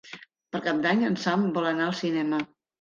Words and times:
Per 0.55 0.61
Cap 0.67 0.79
d'Any 0.85 1.05
en 1.11 1.19
Sam 1.27 1.45
vol 1.61 1.71
anar 1.75 1.87
al 1.93 1.97
cinema. 2.03 2.45